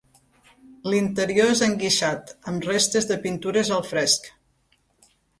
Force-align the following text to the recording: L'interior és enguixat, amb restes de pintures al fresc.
L'interior 0.91 1.49
és 1.55 1.59
enguixat, 1.67 2.31
amb 2.51 2.65
restes 2.69 3.07
de 3.11 3.17
pintures 3.27 3.69
al 3.77 3.83
fresc. 3.91 4.31